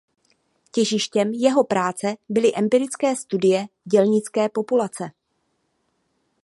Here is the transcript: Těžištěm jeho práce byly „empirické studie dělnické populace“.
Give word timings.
Těžištěm 0.71 1.31
jeho 1.33 1.63
práce 1.63 2.15
byly 2.29 2.51
„empirické 2.55 3.15
studie 3.15 3.67
dělnické 3.85 4.49
populace“. 4.49 5.11